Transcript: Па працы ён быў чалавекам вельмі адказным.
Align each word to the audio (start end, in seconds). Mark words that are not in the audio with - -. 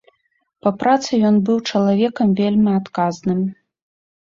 Па 0.63 0.71
працы 0.83 1.11
ён 1.31 1.39
быў 1.51 1.57
чалавекам 1.75 2.35
вельмі 2.43 2.71
адказным. 2.83 3.41